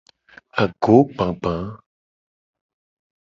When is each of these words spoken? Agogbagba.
Agogbagba. 0.61 1.55